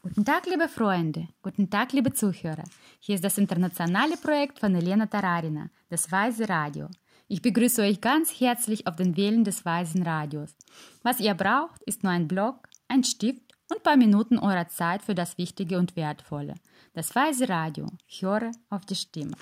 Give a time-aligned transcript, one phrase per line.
[0.00, 1.26] Guten Tag, liebe Freunde.
[1.42, 2.62] Guten Tag, liebe Zuhörer.
[3.00, 6.86] Hier ist das internationale Projekt von Elena Tararina, das Weise Radio.
[7.26, 10.54] Ich begrüße euch ganz herzlich auf den Wellen des Weisen Radios.
[11.02, 15.02] Was ihr braucht, ist nur ein Blog, ein Stift und ein paar Minuten eurer Zeit
[15.02, 16.54] für das Wichtige und Wertvolle.
[16.94, 17.86] Das Weise Radio.
[18.06, 19.36] Höre auf die Stimme.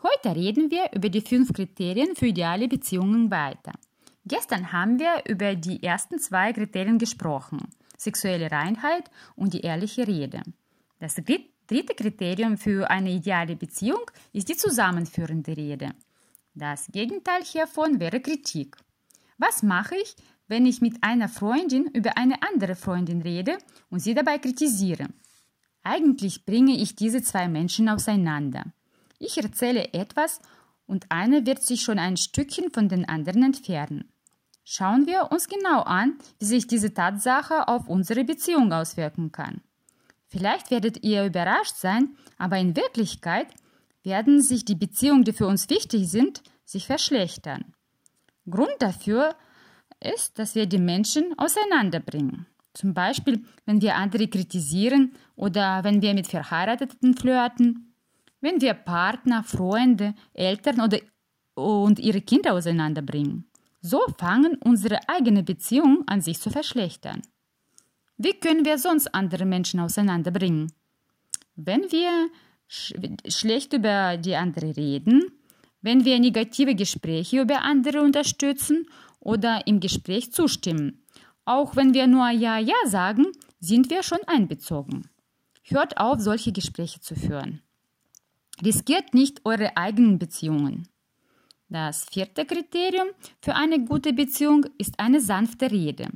[0.00, 3.72] Heute reden wir über die fünf Kriterien für ideale Beziehungen weiter.
[4.24, 7.58] Gestern haben wir über die ersten zwei Kriterien gesprochen
[8.02, 10.42] sexuelle Reinheit und die ehrliche Rede.
[10.98, 15.90] Das dritte Kriterium für eine ideale Beziehung ist die zusammenführende Rede.
[16.54, 18.76] Das Gegenteil hiervon wäre Kritik.
[19.38, 20.14] Was mache ich,
[20.48, 23.56] wenn ich mit einer Freundin über eine andere Freundin rede
[23.90, 25.08] und sie dabei kritisiere?
[25.82, 28.72] Eigentlich bringe ich diese zwei Menschen auseinander.
[29.18, 30.40] Ich erzähle etwas
[30.86, 34.11] und einer wird sich schon ein Stückchen von den anderen entfernen.
[34.64, 39.60] Schauen wir uns genau an, wie sich diese Tatsache auf unsere Beziehung auswirken kann.
[40.28, 43.48] Vielleicht werdet ihr überrascht sein, aber in Wirklichkeit
[44.02, 47.74] werden sich die Beziehungen, die für uns wichtig sind, sich verschlechtern.
[48.48, 49.34] Grund dafür
[50.00, 52.46] ist, dass wir die Menschen auseinanderbringen.
[52.74, 57.94] Zum Beispiel, wenn wir andere kritisieren oder wenn wir mit Verheirateten flirten,
[58.40, 60.98] wenn wir Partner, Freunde, Eltern oder
[61.54, 63.44] und ihre Kinder auseinanderbringen.
[63.82, 67.22] So fangen unsere eigene Beziehungen an sich zu verschlechtern.
[68.16, 70.72] Wie können wir sonst andere Menschen auseinanderbringen?
[71.56, 72.30] Wenn wir
[72.68, 72.94] sch
[73.28, 75.32] schlecht über die andere reden,
[75.82, 78.86] wenn wir negative Gespräche über andere unterstützen
[79.18, 81.02] oder im Gespräch zustimmen.
[81.44, 83.26] Auch wenn wir nur Ja, Ja sagen,
[83.58, 85.08] sind wir schon einbezogen.
[85.64, 87.62] Hört auf, solche Gespräche zu führen.
[88.64, 90.88] Riskiert nicht eure eigenen Beziehungen.
[91.72, 93.08] Das vierte Kriterium
[93.40, 96.06] für eine gute Beziehung ist eine sanfte Rede.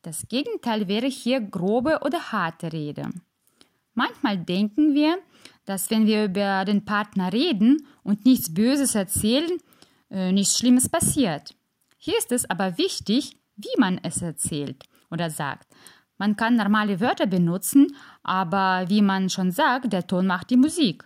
[0.00, 3.10] Das Gegenteil wäre hier grobe oder harte Rede.
[3.92, 5.18] Manchmal denken wir,
[5.66, 9.58] dass wenn wir über den Partner reden und nichts Böses erzählen,
[10.10, 11.54] äh, nichts Schlimmes passiert.
[11.98, 15.68] Hier ist es aber wichtig, wie man es erzählt oder sagt.
[16.16, 21.04] Man kann normale Wörter benutzen, aber wie man schon sagt, der Ton macht die Musik.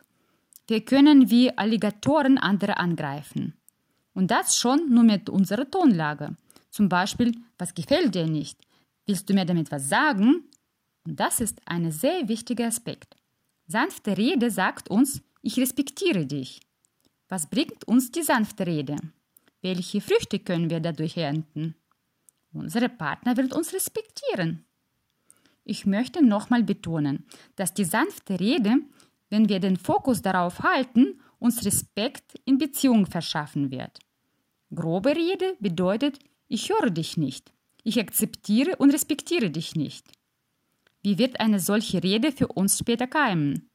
[0.69, 3.55] Wir können wie Alligatoren andere angreifen.
[4.21, 6.37] Und das schon nur mit unserer Tonlage.
[6.69, 8.59] Zum Beispiel, was gefällt dir nicht?
[9.07, 10.45] Willst du mir damit was sagen?
[11.07, 13.17] Und das ist ein sehr wichtiger Aspekt.
[13.67, 16.61] Sanfte Rede sagt uns, ich respektiere dich.
[17.31, 18.97] Was bringt uns die sanfte Rede?
[19.63, 21.75] Welche Früchte können wir dadurch ernten?
[22.53, 24.67] Unsere Partner wird uns respektieren.
[25.65, 27.25] Ich möchte nochmal betonen,
[27.57, 28.81] dass die sanfte Rede,
[29.31, 33.99] wenn wir den Fokus darauf halten, uns Respekt in Beziehung verschaffen wird.
[34.73, 40.07] Grobe Rede bedeutet, ich höre dich nicht, ich akzeptiere und respektiere dich nicht.
[41.03, 43.69] Wie wird eine solche Rede für uns später keimen?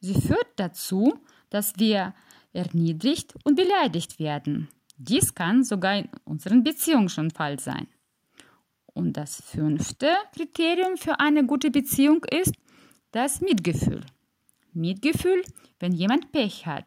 [0.00, 1.14] Sie führt dazu,
[1.48, 2.14] dass wir
[2.52, 4.68] erniedrigt und beleidigt werden.
[4.96, 7.88] Dies kann sogar in unseren Beziehungen schon Fall sein.
[8.86, 12.54] Und das fünfte Kriterium für eine gute Beziehung ist
[13.12, 14.04] das Mitgefühl.
[14.72, 15.42] Mitgefühl,
[15.78, 16.86] wenn jemand Pech hat.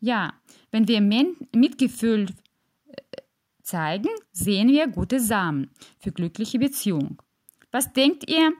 [0.00, 0.34] Ja,
[0.70, 2.26] wenn wir Mitgefühl
[3.62, 7.20] zeigen, sehen wir gute Samen für glückliche Beziehung.
[7.70, 8.52] Was denkt ihr,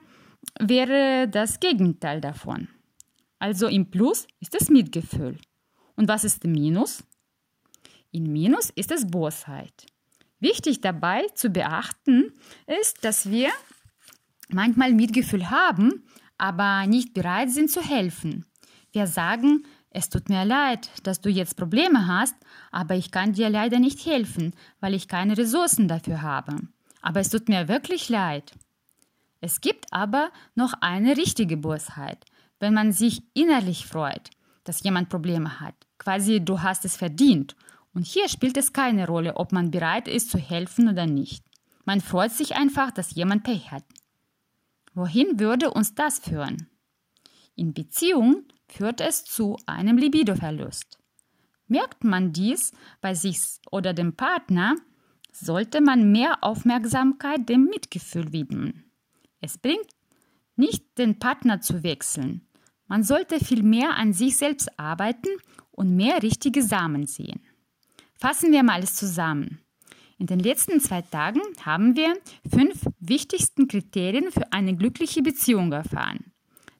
[0.59, 2.67] wäre das Gegenteil davon?
[3.39, 5.37] Also im Plus ist es Mitgefühl.
[5.95, 7.03] Und was ist im Minus?
[8.11, 9.85] Im Minus ist es Bosheit.
[10.39, 12.33] Wichtig dabei zu beachten
[12.81, 13.49] ist, dass wir
[14.49, 16.05] manchmal Mitgefühl haben,
[16.37, 18.45] aber nicht bereit sind zu helfen.
[18.91, 22.35] Wir sagen, es tut mir leid, dass du jetzt Probleme hast,
[22.71, 26.55] aber ich kann dir leider nicht helfen, weil ich keine Ressourcen dafür habe.
[27.01, 28.51] Aber es tut mir wirklich leid.
[29.41, 32.25] Es gibt aber noch eine richtige Bosheit,
[32.59, 34.29] wenn man sich innerlich freut,
[34.63, 35.75] dass jemand Probleme hat.
[35.97, 37.55] Quasi du hast es verdient.
[37.93, 41.43] Und hier spielt es keine Rolle, ob man bereit ist zu helfen oder nicht.
[41.85, 43.83] Man freut sich einfach, dass jemand Pech hat.
[44.93, 46.68] Wohin würde uns das führen?
[47.59, 50.97] In Beziehung führt es zu einem Libidoverlust.
[51.67, 52.71] Merkt man dies
[53.01, 53.37] bei sich
[53.69, 54.77] oder dem Partner,
[55.33, 58.85] sollte man mehr Aufmerksamkeit dem Mitgefühl widmen.
[59.41, 59.89] Es bringt
[60.55, 62.47] nicht den Partner zu wechseln.
[62.87, 65.27] Man sollte vielmehr an sich selbst arbeiten
[65.71, 67.41] und mehr richtige Samen sehen.
[68.15, 69.59] Fassen wir mal alles zusammen.
[70.17, 72.13] In den letzten zwei Tagen haben wir
[72.49, 76.28] fünf wichtigsten Kriterien für eine glückliche Beziehung erfahren.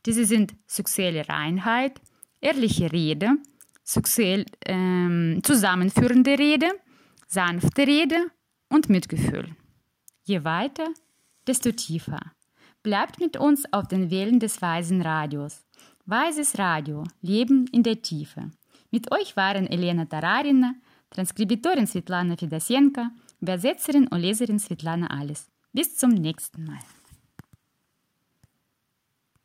[0.10, 2.02] Diese sind sexuelle Reinheit,
[2.42, 3.38] ehrliche Rede,
[3.84, 6.66] sexuell ähm, zusammenführende Rede,
[7.28, 8.16] sanfte Rede
[8.70, 9.56] und Mitgefühl.
[10.24, 10.88] Je weiter,
[11.46, 12.20] desto tiefer.
[12.82, 15.64] Bleibt mit uns auf den Wellen des Weisen Radios.
[16.08, 18.50] Weises Radio, Leben in der Tiefe.
[18.90, 20.74] Mit euch waren Elena Tararina,
[21.12, 23.04] Transkribitorin Svetlana Fedosenko,
[23.42, 25.52] Übersetzerin und Leserin Svetlana Alice.
[25.72, 26.80] Bis zum nächsten Mal.